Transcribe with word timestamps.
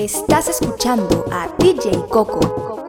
Estás 0.00 0.48
escuchando 0.48 1.26
a 1.30 1.46
DJ 1.58 2.06
Coco. 2.08 2.86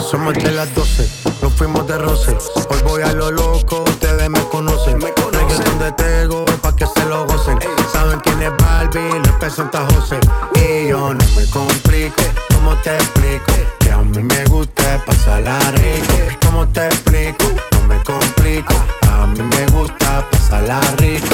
Somos 0.00 0.32
de 0.32 0.52
las 0.52 0.74
12, 0.74 1.06
nos 1.42 1.52
fuimos 1.52 1.86
de 1.86 1.98
roce. 1.98 2.34
Hoy 2.70 2.78
voy 2.82 3.02
a 3.02 3.12
lo 3.12 3.30
loco, 3.30 3.84
ustedes 3.86 4.30
me 4.30 4.40
conocen. 4.48 4.96
Me 4.96 5.12
conocen. 5.12 5.62
donde 5.64 5.92
tengo 5.92 6.46
pa' 6.62 6.74
que 6.74 6.86
se 6.86 7.04
lo 7.04 7.26
gocen. 7.26 7.58
Saben 7.92 8.20
quién 8.20 8.40
es 8.40 8.56
Barbie, 8.56 9.20
les 9.22 9.32
presenta 9.32 9.86
José. 9.92 10.18
Y 10.54 10.88
yo 10.88 11.12
no 11.12 11.24
me 11.36 11.44
complico, 11.50 12.22
¿cómo 12.54 12.74
te 12.76 12.94
explico? 12.94 13.52
Que 13.80 13.90
a 13.90 13.98
mí 13.98 14.22
me 14.22 14.44
gusta 14.46 15.04
pasarla 15.04 15.58
rico. 15.72 16.38
¿Cómo 16.46 16.66
te 16.68 16.86
explico? 16.86 17.44
No 17.72 17.86
me 17.86 18.02
complico, 18.02 18.72
a 19.12 19.26
mí 19.26 19.42
me 19.42 19.66
gusta 19.66 20.26
pasarla 20.30 20.80
rico. 20.96 21.33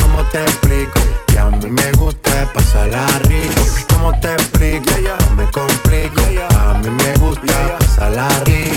¿Cómo 0.11 0.25
te 0.25 0.43
explico? 0.43 0.99
Que 1.27 1.39
a 1.39 1.45
mí 1.45 1.69
me 1.69 1.91
gusta 1.93 2.51
pasarla 2.53 3.07
rico. 3.29 3.61
¿Cómo 3.93 4.11
te 4.19 4.33
explico? 4.33 4.91
No 5.29 5.35
me 5.37 5.49
complico. 5.51 6.21
A 6.59 6.73
mí 6.79 6.89
me 6.89 7.17
gusta 7.17 7.77
pasarla 7.79 8.27
rico. 8.43 8.70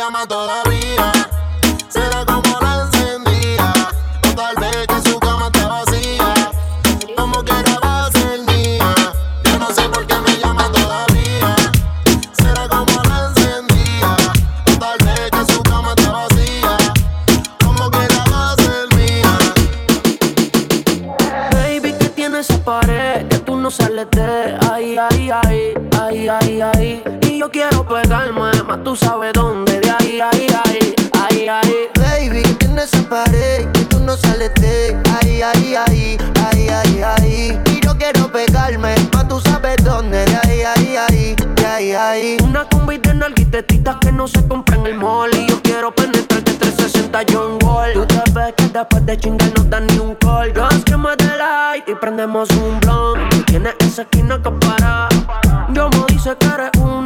llama 0.00 0.26
todavía. 0.26 1.12
Será 1.90 2.24
como 2.24 2.58
la 2.62 2.72
encendía. 2.84 3.70
O 4.26 4.34
tal 4.34 4.56
vez 4.56 4.86
que 4.86 5.10
su 5.10 5.18
cama 5.20 5.46
está 5.52 5.68
vacía. 5.68 6.34
Como 7.18 7.44
quiera 7.44 7.78
va 7.84 8.06
a 8.06 8.10
ser 8.12 8.40
mía. 8.48 8.94
Yo 9.44 9.58
no 9.58 9.68
sé 9.76 9.82
por 9.90 10.06
qué 10.06 10.16
me 10.26 10.34
llama 10.42 10.72
todavía. 10.72 11.54
Será 12.32 12.66
como 12.66 12.96
la 13.10 13.18
encendía. 13.28 14.10
O 14.70 14.78
tal 14.78 14.98
vez 15.06 15.30
que 15.34 15.52
su 15.52 15.62
cama 15.64 15.90
está 15.94 16.10
vacía. 16.12 16.76
Como 17.62 17.90
quiera 17.90 18.24
va 18.32 18.52
a 18.52 18.56
ser 18.64 18.84
mía. 18.96 19.32
Baby, 21.52 21.92
que 22.00 22.08
tiene 22.08 22.38
esa 22.38 22.56
pared? 22.64 23.28
Que 23.28 23.38
tú 23.40 23.54
no 23.54 23.70
sales 23.70 24.06
de 24.12 24.58
ahí, 24.72 24.96
ahí, 24.96 25.30
ahí, 25.42 26.28
ahí, 26.28 26.60
ahí. 26.62 27.02
Y 27.28 27.38
yo 27.38 27.50
quiero 27.50 27.86
pegarme, 27.86 28.62
más 28.62 28.82
tú 28.82 28.96
sabes 28.96 29.34
dónde 29.34 29.69
ay, 30.18 30.20
ay, 30.20 30.46
ay, 30.64 30.94
ay, 31.12 31.48
ay. 31.48 31.88
Baby, 31.94 32.42
esa 32.80 33.02
pared 33.08 33.70
que 33.72 33.84
tú 33.84 34.00
no 34.00 34.16
sales 34.16 34.52
de 34.54 34.96
ay, 35.20 35.42
ay, 35.42 35.74
ay, 35.86 36.18
ay, 36.46 36.68
ay, 36.68 37.02
ay. 37.02 37.60
Y 37.66 37.80
yo 37.84 37.96
quiero 37.98 38.32
pegarme, 38.32 38.94
más 39.12 39.28
tú 39.28 39.38
sabes 39.40 39.76
dónde, 39.84 40.24
de 40.24 40.36
ay, 40.44 40.62
ay, 40.62 40.96
ay, 40.96 41.36
ay, 41.66 41.92
ay. 41.92 42.36
Una 42.42 42.64
combi 42.64 42.98
de 42.98 43.14
nalguitetitas 43.14 43.96
que 44.00 44.10
no 44.10 44.26
se 44.26 44.46
compra 44.48 44.76
en 44.76 44.86
el 44.86 44.94
mall. 44.94 45.30
Y 45.34 45.46
yo 45.46 45.60
quiero 45.62 45.94
penetrarte 45.94 46.54
360 46.54 47.20
John 47.30 47.58
Wall. 47.62 47.92
Tú 47.92 48.06
te 48.06 48.22
ves 48.32 48.54
que 48.56 48.64
después 48.68 49.04
de 49.04 49.18
chingar 49.18 49.52
no 49.56 49.64
dan 49.64 49.86
ni 49.88 49.98
un 49.98 50.14
call. 50.14 50.52
Que 50.52 50.96
light 51.36 51.86
y 51.86 51.94
prendemos 51.94 52.48
un 52.52 52.80
blunt. 52.80 53.44
Tienes 53.46 53.74
esa 53.80 54.02
esquina 54.02 54.40
que 54.42 54.50
para. 54.50 55.08
Yo 55.74 55.90
me 55.90 56.04
dice 56.08 56.34
que 56.38 56.46
eres 56.46 56.70
un 56.80 56.99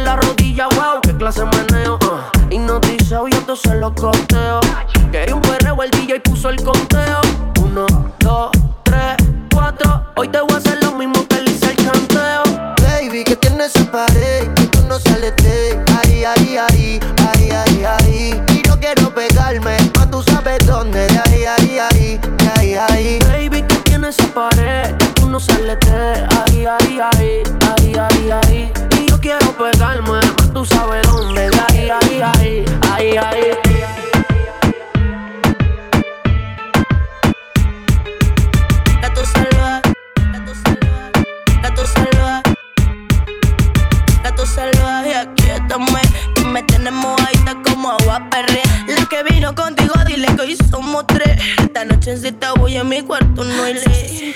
la 0.00 0.16
rodilla, 0.16 0.68
wow, 0.68 1.00
qué 1.02 1.14
clase 1.16 1.44
meneo. 1.44 1.98
Uh. 2.02 2.54
Hipnotizado, 2.54 3.28
yo 3.28 3.40
todo 3.42 3.56
se 3.56 3.74
lo 3.74 3.94
costeo. 3.94 4.60
Que 5.10 5.32
un 5.32 5.40
perreo, 5.40 5.82
el 5.82 5.90
DJ 5.90 6.20
puso 6.20 6.50
el 6.50 6.62
conteo. 6.62 7.20
Uno, 7.62 7.86
dos, 8.20 8.50
tres, 8.84 9.16
cuatro. 9.52 10.04
Hoy 10.16 10.28
te 10.28 10.40
voy 10.40 10.52
a 10.54 10.56
hacer 10.56 10.82
lo 10.82 10.92
mismo 10.92 11.26
que 11.28 11.40
le 11.42 11.50
hice 11.50 11.70
el 11.70 11.76
canteo. 11.76 12.42
Baby, 12.82 13.24
que 13.24 13.36
tienes 13.36 13.74
esa 13.74 13.90
pared, 13.90 14.52
que 14.54 14.66
tú 14.66 14.80
no 14.88 14.98
sales 14.98 15.34
de 15.36 15.82
ahí, 16.02 16.24
ahí, 16.24 16.56
ahí, 16.56 17.00
ahí, 17.32 17.50
ahí, 17.50 17.84
ahí. 17.84 18.42
Y 18.54 18.68
no 18.68 18.78
quiero 18.78 19.12
pegarme, 19.14 19.76
más 19.96 20.10
tú 20.10 20.22
sabes 20.22 20.58
dónde, 20.66 21.06
de 21.06 21.18
ahí, 21.18 21.44
ahí, 21.44 21.78
ahí, 21.78 22.20
de 22.38 22.50
ahí, 22.60 22.74
ahí. 22.74 23.18
Baby, 23.20 23.62
que 23.62 23.76
tienes 23.76 24.18
en 24.18 24.28
pared, 24.30 24.94
que 24.96 25.06
tú 25.14 25.28
no 25.28 25.40
sales 25.40 25.78
de 25.80 26.26
ahí, 26.46 26.66
ahí, 26.66 27.00
ahí, 27.00 27.42
ahí, 27.76 27.94
ahí, 27.96 28.30
ahí 28.30 28.47
pegarme, 29.58 30.20
tú 30.54 30.64
sabes 30.64 31.02
dónde. 31.06 31.50
Ahí, 31.68 31.90
ahí, 31.90 32.20
ahí, 32.22 32.64
ahí, 32.92 33.16
ahí. 33.16 33.42
Gato 39.02 39.22
como 47.64 47.90
agua. 47.90 48.28
La 48.86 49.06
que 49.06 49.22
vino 49.24 49.54
contigo, 49.54 49.94
dile 50.06 50.28
que 50.36 50.40
hoy 50.40 50.56
somos 50.70 51.06
tres. 51.06 51.40
Esta 51.58 51.84
noche 51.84 52.12
en 52.12 52.20
cita 52.20 52.52
voy 52.52 52.76
a 52.76 52.84
mi 52.84 53.02
cuarto, 53.02 53.44
no 53.44 53.62
hay 53.64 53.74
ley. 53.74 54.34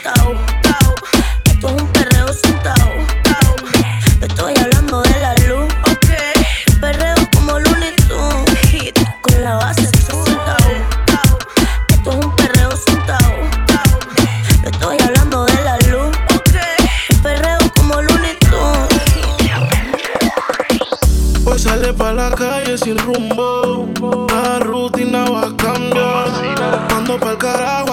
Esto 1.45 1.69
es 1.69 1.83
un 1.83 1.87
perreo 1.89 2.33
sentado 2.33 3.22
cambió. 25.63 26.07
Mando 26.91 27.19
pa'l 27.19 27.39
carajo 27.39 27.92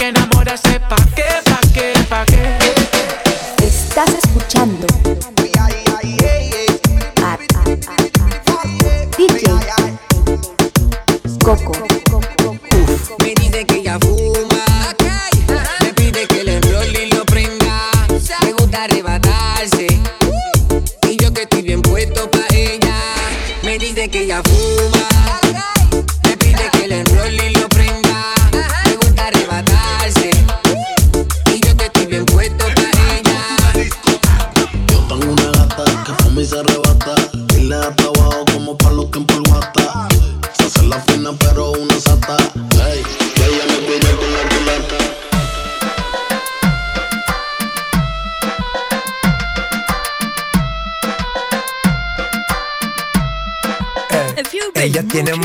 And 0.00 0.18
I'm 0.18 0.33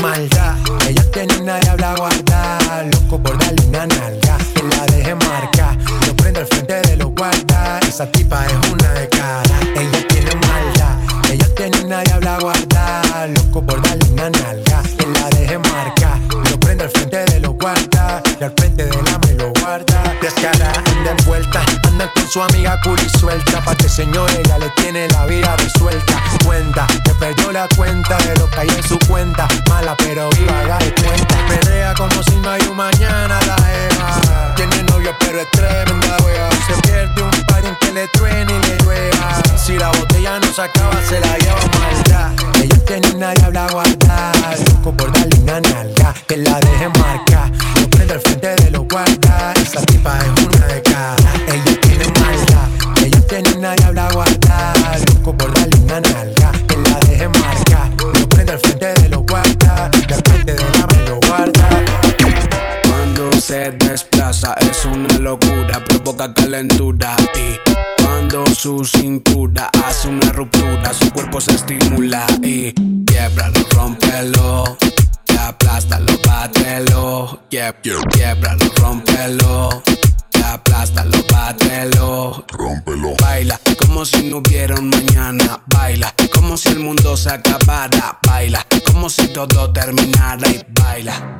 Maldad, 0.00 0.56
ella 0.88 1.04
tiene 1.12 1.36
una 1.36 1.58
diabla 1.58 1.94
guarda. 1.94 2.58
Loco 2.90 3.22
por 3.22 3.36
darle 3.38 3.66
una 3.66 3.86
nalga, 3.86 4.38
que 4.54 4.62
la 4.62 4.86
deje 4.86 5.14
marca. 5.14 5.76
Lo 6.06 6.16
prende 6.16 6.40
al 6.40 6.46
frente 6.46 6.80
de 6.80 6.96
los 6.96 7.10
guarda. 7.14 7.78
Esa 7.80 8.06
tipa 8.06 8.46
es 8.46 8.70
una 8.72 8.92
de 8.94 9.08
cara. 9.10 9.60
Ella 9.76 10.08
tiene 10.08 10.34
maldad, 10.36 10.96
ella 11.30 11.54
tiene 11.54 11.84
una 11.84 12.00
diabla 12.02 12.38
guarda. 12.40 13.26
Loco 13.26 13.62
por 13.62 13.82
darle 13.82 14.10
una 14.12 14.30
nalga, 14.30 14.82
que 14.98 15.06
la 15.06 15.28
deje 15.38 15.58
marca. 15.58 16.18
Lo 16.50 16.58
prende 16.58 16.84
al 16.84 16.90
frente 16.90 17.24
de 17.26 17.40
los 17.40 17.52
guarda. 17.56 18.22
Y 18.40 18.44
al 18.44 18.52
frente 18.56 18.86
de 18.86 18.89
con 22.14 22.28
su 22.28 22.42
amiga 22.42 22.80
curi 22.82 23.08
suelta. 23.18 23.60
Pa' 23.62 23.74
que 23.74 23.88
señor 23.88 24.30
ella 24.30 24.58
le 24.58 24.70
tiene 24.70 25.08
la 25.08 25.26
vida 25.26 25.56
resuelta. 25.56 26.22
Cuenta, 26.44 26.86
que 27.04 27.12
perdió 27.14 27.52
la 27.52 27.66
cuenta 27.76 28.16
de 28.18 28.36
lo 28.36 28.48
que 28.50 28.60
hay 28.60 28.68
en 28.68 28.82
su 28.82 28.98
cuenta. 29.08 29.46
Mala 29.68 29.96
pero 29.96 30.28
viva, 30.30 30.60
haga 30.60 30.78
cuenta. 30.78 31.36
Pelea 31.48 31.94
como 31.94 32.22
si 32.22 32.36
no 32.36 32.50
hay 32.50 32.62
un 32.68 32.76
mañana 32.76 33.38
la 33.46 33.56
Eva. 33.56 34.54
Tiene 34.56 34.82
novio 34.84 35.14
pero 35.20 35.40
es 35.40 35.50
tremenda 35.50 36.16
wea. 36.24 36.48
Se 36.66 36.80
pierde 36.82 37.22
un 37.22 37.30
par 37.46 37.64
en 37.64 37.76
que 37.76 37.92
le 37.92 38.08
truene 38.08 38.52
y 38.52 38.66
le 38.68 38.76
llueva. 38.78 39.42
Si 39.56 39.78
la 39.78 39.88
botella 39.90 40.38
no 40.40 40.52
se 40.52 40.62
acaba, 40.62 41.00
se 41.08 41.20
la 41.20 41.36
lleva 41.38 41.60
maldad. 41.78 42.32
Ella 42.62 42.84
tiene 42.84 43.10
una 43.12 43.32
diabla 43.34 43.66
guardada. 43.70 44.56
Loco 44.72 44.92
por 44.96 45.12
darle 45.12 45.38
una 45.40 45.60
nalga. 45.60 46.14
Que 46.26 46.36
la 46.38 46.58
deje 46.60 46.88
marca. 46.98 47.50
Lo 47.80 47.88
prende 47.90 48.14
al 48.14 48.20
frente 48.20 48.54
de 48.56 48.70
los 48.70 48.86
guardas. 48.88 49.56
Esa 49.58 49.80
tipa 49.82 50.18
es 50.18 50.39
Ella 53.30 53.42
tiene 53.42 53.58
una 53.58 53.74
diabla 53.74 54.08
guardada. 54.12 54.98
Loco 55.14 55.36
por 55.36 55.54
darle 55.54 55.76
una 55.84 56.00
nalga. 56.00 56.52
Que 56.68 56.76
la 56.76 56.98
deje 57.00 57.28
marca. 57.28 57.90
Lo 58.18 58.28
prende 58.28 58.52
al 58.52 58.58
frente 58.58 58.86
de 58.94 59.08
los 59.08 59.22
guardas. 59.26 59.90
Y 60.08 60.12
al 60.12 60.22
frente 60.22 60.54
de 60.54 60.64
la 60.78 60.86
me 60.86 61.08
lo 61.08 61.20
guarda. 61.26 61.68
Cuando 62.88 63.32
se 63.40 63.70
desplaza 63.72 64.54
es 64.60 64.84
una 64.84 65.18
locura, 65.18 65.82
provoca 65.88 66.32
calentura 66.34 67.16
y 67.34 68.02
cuando 68.02 68.46
su 68.54 68.84
cintura 68.84 69.70
hace 69.86 70.08
una 70.08 70.32
ruptura, 70.32 70.92
su 70.92 71.10
cuerpo 71.12 71.40
se 71.40 71.52
estimula 71.52 72.26
y 72.42 72.72
quiebralo, 73.04 73.60
rompelo, 73.72 74.76
aplástalo, 75.40 76.12
bátelo, 76.26 77.40
Quieb- 77.50 77.76
quiebralo, 78.12 78.64
rompelo, 78.76 79.82
aplástalo, 80.50 81.18
bátelo, 81.30 82.44
Rómpelo. 82.50 83.14
Baila 83.20 83.58
como 83.78 84.04
si 84.04 84.22
no 84.24 84.38
hubiera 84.38 84.74
un 84.74 84.90
mañana. 84.90 85.60
Baila 85.66 86.14
como 86.32 86.56
si 86.56 86.68
el 86.70 86.80
mundo 86.80 87.16
se 87.16 87.30
acabara. 87.30 88.18
Baila 88.26 88.66
como 88.86 89.08
si 89.08 89.28
todo 89.28 89.72
terminara. 89.72 90.48
Y 90.48 90.64
baila. 90.68 91.36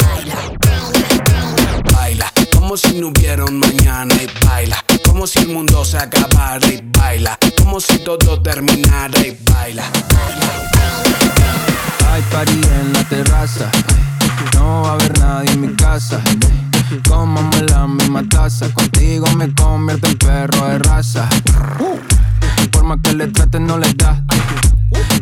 Baila 1.92 2.32
como 2.52 2.76
si 2.76 3.00
no 3.00 3.08
hubiera 3.08 3.44
un 3.44 3.58
mañana. 3.58 4.14
Y 4.14 4.28
baila 4.46 4.84
como 5.04 5.26
si 5.26 5.40
el 5.40 5.48
mundo 5.48 5.84
se 5.84 5.98
acabara. 5.98 6.66
Y 6.66 6.80
baila 6.98 7.38
como 7.58 7.80
si 7.80 7.98
todo 7.98 8.40
terminara. 8.42 9.18
Y 9.20 9.36
baila. 9.50 9.84
Hay 12.12 12.22
party 12.22 12.52
en 12.52 12.92
la 12.92 13.04
terraza. 13.04 13.70
No 14.54 14.82
va 14.82 14.90
a 14.90 14.92
haber 14.94 15.18
nadie 15.18 15.52
en 15.52 15.60
mi 15.60 15.74
casa. 15.74 16.20
Cómame 17.08 17.62
la 17.62 17.86
misma 17.86 18.22
taza. 18.28 18.68
Contigo 18.72 19.26
me 19.36 19.52
convierto 19.54 20.08
en 20.08 20.18
perro 20.18 20.66
de 20.66 20.78
raza. 20.78 21.28
Por 22.70 22.84
más 22.84 22.98
que 23.02 23.14
le 23.14 23.28
traten, 23.28 23.66
no 23.66 23.78
les 23.78 23.96
da. 23.96 24.24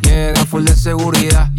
Llega 0.03 0.44
full 0.47 0.65
de 0.65 0.75
seguridad. 0.75 1.50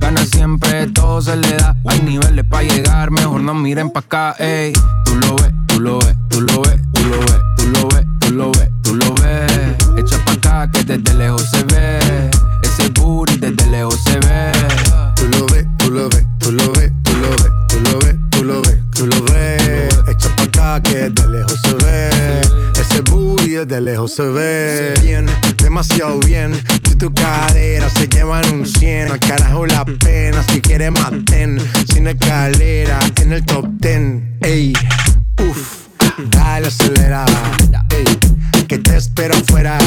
Gana 0.00 0.24
siempre, 0.24 0.86
todo 0.88 1.20
se 1.20 1.36
le 1.36 1.56
da. 1.56 1.76
Hay 1.86 2.00
niveles 2.00 2.44
para 2.44 2.62
llegar, 2.62 3.10
mejor 3.10 3.40
no 3.42 3.54
miren 3.54 3.90
pa' 3.90 4.00
acá, 4.00 4.34
ey. 4.38 4.72
Tú 5.04 5.14
lo 5.16 5.36
ves, 5.36 5.52
tú 5.66 5.80
lo 5.80 5.98
ves, 5.98 6.16
tú 6.28 6.40
lo 6.40 6.62
ves, 6.62 6.73
se 24.14 24.22
ve. 24.22 24.94
Bien, 25.02 25.26
demasiado 25.56 26.20
bien. 26.20 26.52
Tu 26.98 27.12
cadera 27.12 27.90
se 27.90 28.06
llevan 28.06 28.44
un 28.52 28.66
100, 28.66 29.10
al 29.10 29.18
carajo 29.18 29.66
la 29.66 29.84
pena. 29.84 30.42
Si 30.44 30.60
quieres 30.60 30.92
maten, 30.92 31.58
sin 31.92 32.06
escalera, 32.06 32.98
en 33.20 33.32
el 33.32 33.44
top 33.44 33.66
10. 33.80 34.22
Ey, 34.42 34.72
uff, 35.40 35.88
dale 36.30 36.68
acelera. 36.68 37.24
Ey, 37.90 38.04
que 38.68 38.78
te 38.78 38.96
espero 38.96 39.34
afuera. 39.34 39.78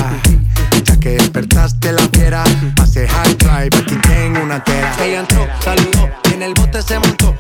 Ya 0.83 0.99
que 0.99 1.11
despertaste 1.11 1.93
la 1.93 2.07
fiera, 2.13 2.43
pase 2.75 3.07
hard 3.07 3.37
drive, 3.37 3.77
aquí 3.77 3.95
tengo 4.07 4.43
una 4.43 4.61
tera. 4.63 4.93
Ella 5.01 5.21
entró, 5.21 5.47
saludó, 5.61 6.09
en 6.33 6.43
el 6.43 6.53
bote 6.53 6.81
se 6.81 6.99
montó, 6.99 7.33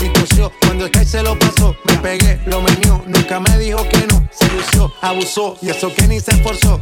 y 0.00 0.08
tosió. 0.08 0.52
Cuando 0.60 0.86
el 0.86 0.90
que 0.90 1.04
se 1.04 1.22
lo 1.22 1.38
pasó, 1.38 1.76
me 1.84 1.94
pegué, 1.98 2.40
lo 2.46 2.62
menió, 2.62 3.02
nunca 3.06 3.40
me 3.40 3.58
dijo 3.58 3.86
que 3.88 4.06
no. 4.06 4.26
Se 4.30 4.48
lució, 4.48 4.92
abusó, 5.00 5.56
y 5.60 5.70
eso 5.70 5.92
que 5.94 6.06
ni 6.08 6.20
se 6.20 6.32
esforzó. 6.32 6.80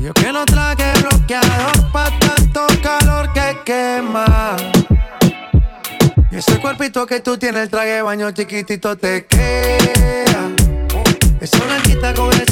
Yo 0.00 0.12
que 0.14 0.32
no 0.32 0.44
traje 0.44 0.92
bloqueador 1.00 1.90
pa' 1.92 2.10
tanto 2.18 2.66
calor 2.82 3.32
que 3.32 3.56
quema. 3.64 4.56
Y 6.30 6.36
ese 6.36 6.60
cuerpito 6.60 7.06
que 7.06 7.20
tú 7.20 7.38
tienes, 7.38 7.62
el 7.62 7.70
traje 7.70 8.02
baño 8.02 8.30
chiquitito 8.32 8.96
te 8.96 9.26
queda. 9.26 10.50
Esa 11.40 11.64
blanquita 11.64 12.14
con 12.14 12.32
el 12.32 12.46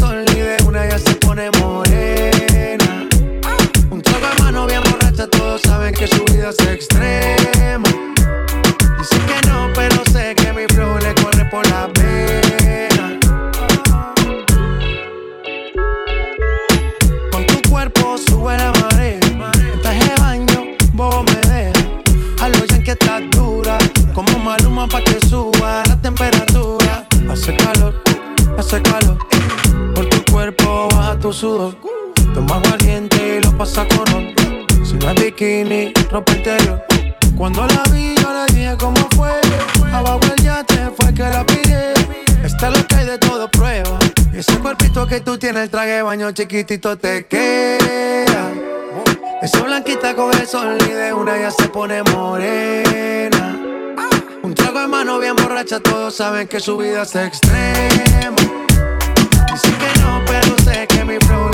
tu 31.26 31.32
sudor. 31.32 31.74
Toma 32.34 32.56
aguardiente 32.56 33.38
y 33.38 33.44
lo 33.44 33.50
pasa 33.58 33.84
con 33.88 34.06
ron. 34.06 34.34
Si 34.84 34.94
no 34.94 35.10
es 35.10 35.20
bikini, 35.20 35.92
ropa 36.08 36.32
interior. 36.32 36.84
Cuando 37.36 37.66
la 37.66 37.82
vi, 37.90 38.14
yo 38.22 38.32
le 38.32 38.54
dije 38.54 38.76
cómo 38.78 38.96
fue. 39.16 39.32
Abajo 39.92 40.20
el 40.36 40.44
yate 40.44 40.88
fue 40.96 41.12
que 41.12 41.22
la 41.22 41.44
pide. 41.44 41.94
Está 42.44 42.70
lo 42.70 42.86
que 42.86 42.94
hay 42.94 43.06
de 43.06 43.18
todo 43.18 43.50
prueba. 43.50 43.98
Ese 44.32 44.56
cuerpito 44.58 45.04
que 45.08 45.20
tú 45.20 45.36
tienes, 45.36 45.64
el 45.64 45.70
traje 45.70 45.96
de 45.96 46.02
baño 46.02 46.30
chiquitito 46.30 46.96
te 46.96 47.26
queda. 47.26 48.52
Esa 49.42 49.62
blanquita 49.62 50.14
con 50.14 50.32
el 50.32 50.46
sol 50.46 50.78
y 50.80 50.92
de 50.92 51.12
una 51.12 51.36
ya 51.38 51.50
se 51.50 51.68
pone 51.68 52.04
morena. 52.04 53.58
Un 54.44 54.54
trago 54.54 54.80
de 54.80 54.86
mano 54.86 55.18
bien 55.18 55.34
borracha, 55.34 55.80
todos 55.80 56.14
saben 56.14 56.46
que 56.46 56.60
su 56.60 56.76
vida 56.76 57.02
es 57.02 57.16
extrema. 57.16 58.36
Dicen 59.50 59.74
que 59.78 60.00
no, 60.00 60.22
pero 60.26 60.56
sé 60.64 60.86
que 60.86 61.04
mi 61.04 61.16
flow 61.26 61.45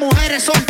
mujeres 0.00 0.44
son 0.44 0.69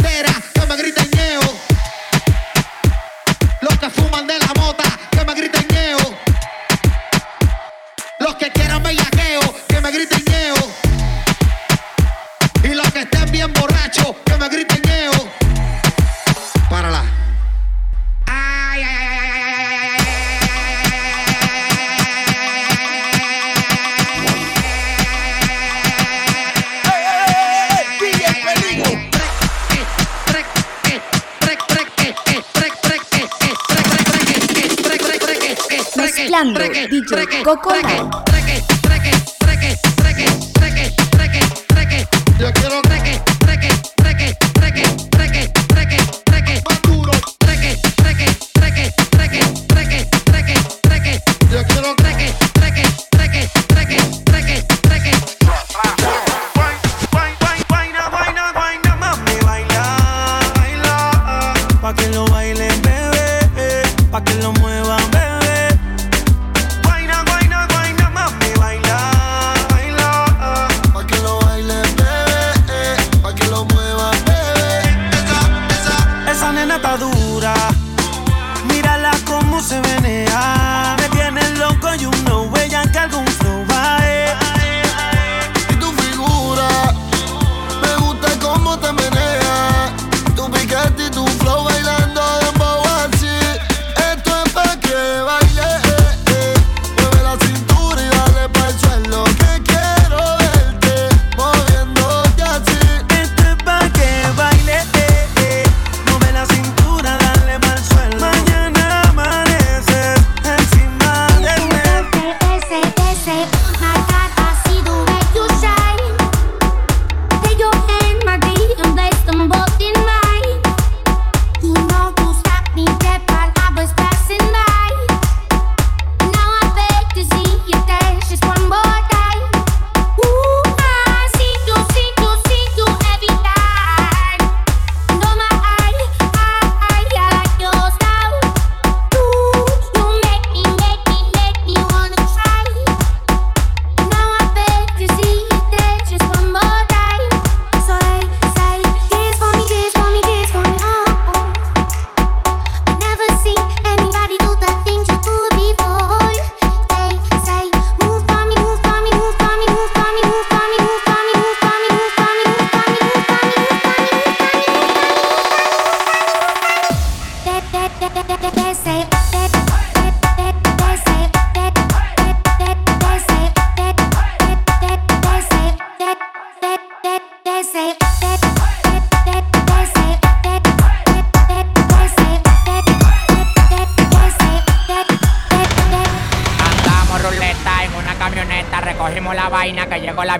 dicho 36.90 37.14
Coco 37.44 37.70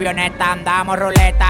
Andamos 0.09 0.99
ruleta 0.99 1.50